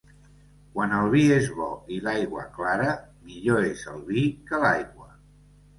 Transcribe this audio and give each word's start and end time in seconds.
Quan 0.77 0.95
el 0.99 1.09
vi 1.15 1.21
és 1.35 1.51
bo 1.59 1.67
i 1.97 1.99
l'aigua 2.07 2.47
clara, 2.57 2.91
millor 3.29 3.69
és 3.75 3.87
el 3.95 4.05
vi 4.13 4.29
que 4.51 4.65
l'aigua. 4.67 5.11